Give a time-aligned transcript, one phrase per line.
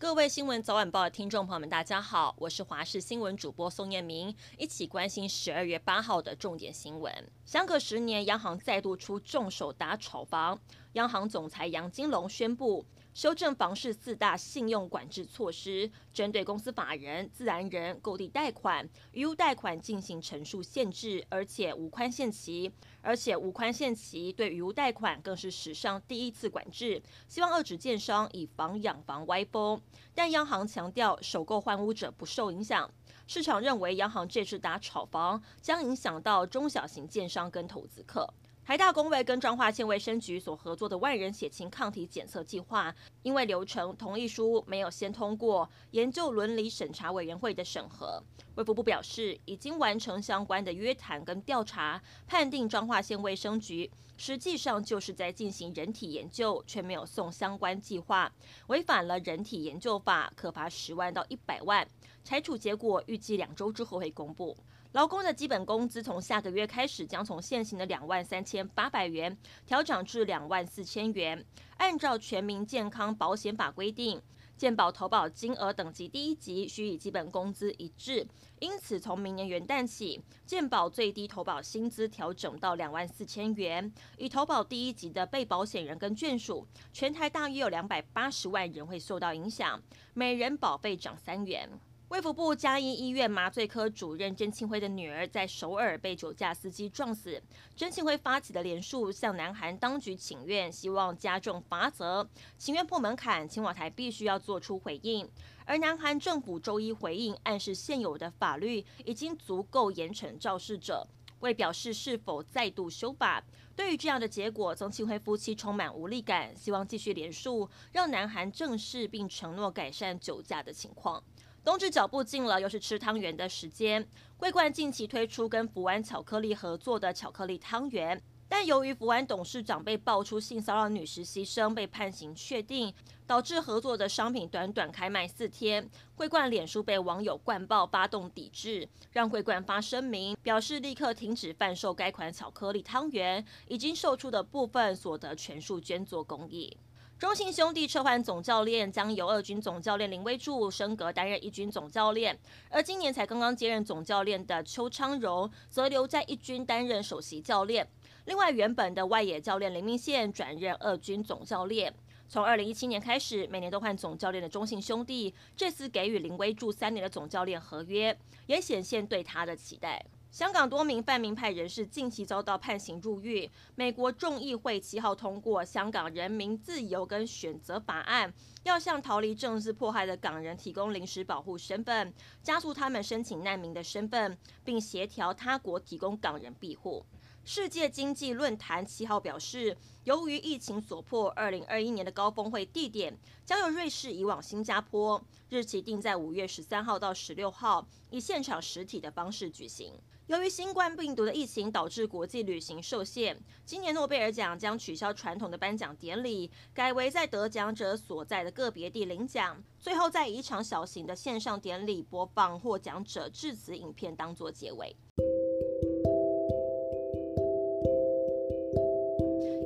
[0.00, 7.12] 各位新闻早晚报的听众朋友们，大家好，我是华视新闻主播宋彦明，一起关心十二月八号的重点新闻。
[7.44, 10.60] 相隔十年，央行再度出重手打炒房，
[10.92, 12.86] 央行总裁杨金龙宣布。
[13.18, 29.82] 修正房市四大信用管制措施，针对公司法人、自然人购地贷款、余屋贷款进行陈述限制，而且无宽限期，而且无宽限期对余屋贷款更是史上第一次管制，希望遏止建商以房养房歪风。
[30.14, 32.88] 但央行强调，首购换屋者不受影响。
[33.26, 38.32] 市场认为，央行这次打炒房将影响到中小型建商跟投资客。
[38.68, 48.22] 台大公卫跟彰化县卫生局所合作的万人血清抗体检测计划，因为流程同意书没有先通过研究伦理审查委员会的审核，
[48.56, 58.30] 卫福部表示已经完成相关的约谈跟调查，判定彰化县卫生局实际上就是在进行人体研究，却没有送相关计划，
[58.66, 61.88] 违反了人体研究法，可罚十万到一百万。
[62.22, 64.54] 裁处结果预计两周之后会公布。
[64.98, 71.40] 劳工的基本工资从下个月开始将从现行的两万三千八百元调涨至两万四千元。
[71.76, 74.20] 按照全民健康保险法规定，
[74.56, 78.26] 健保投保金额等级第一级需与基本工资一致，
[78.58, 83.92] 因此从明年元旦起，健保最低投保薪资调整到两万四千元。
[84.16, 89.80] 已投保第一级的被保险人跟眷属，全台大约有两百八十万人会受到影响，
[90.12, 91.70] 每人保费涨三元。
[92.08, 97.40] 卫福部嘉义医院麻醉科主任曾庆辉的女儿在首尔被酒驾司机撞死，
[97.76, 105.28] 曾庆辉发起的联署向南韩当局请愿，希望加重罚则，请愿破门槛，青瓦台必须要做出回应。
[105.66, 111.06] 而南韩政府周一回应，暗示现有的法律已经足够严惩肇事者，
[111.40, 113.44] 未表示是否再度修法。
[113.76, 121.22] 对于这样的结果，曾庆辉夫妻充满无力感，希望继续联署，让南韩正视并承诺改善酒驾的情况。
[121.68, 124.08] 冬至脚步近了，又是吃汤圆的时间。
[124.38, 128.18] 桂冠近期推出跟福安巧克力合作的巧克力汤圆，
[128.48, 132.94] 但由于福安董事长被爆出性骚扰女实习生，被判刑确定，
[133.26, 146.74] 导致合作的商品短短开卖四天，桂冠脸书被网友灌爆，发动抵制，让桂冠发声明表示立刻停止贩售该款巧克力汤圆，已经售出的部分所得全数捐作公益。
[147.18, 152.38] 中信兄弟撤换总教练，将由二军总教练林威助升格担任一军总教练，
[152.70, 157.84] 而今年才刚刚接任总教练的邱昌荣则留在一军担任首席教练。
[158.26, 161.92] 另外，原本的外野教练林明宪转任二军总教练。
[162.28, 170.04] 从二零一七年开始，每年都换总教练的中信兄弟，这次给予林威助三年的总教练合约，也显现对他的期待。
[170.30, 173.50] 香港多名泛民派人士近期遭到判刑入狱。
[173.74, 178.30] 美国众议会七号通过《香港人民自由跟选择法案》，
[178.62, 182.12] 要向逃离政治迫害的港人提供临时保护身份，
[182.42, 187.04] 加速他们申请难民的身份，并协调他国提供港人庇护。
[187.50, 199.94] 世界经济论坛七号表示，由于疫情所迫，二零二一年的高峰会地点将由瑞士移往新加坡，日期定在五月十三号到十六号，以现场实体的方式举行。
[200.26, 214.94] 由于新冠病毒的疫情导致国际旅行受限，今年诺贝尔奖将取消传统的颁奖典礼，改为在得奖者所在的个别地领奖，最后再以一场小型的线上典礼播放获奖者致辞影片当作结尾。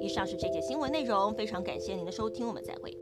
[0.02, 2.92] 以上是这节新闻内容，非常感谢您的收听，我们再会。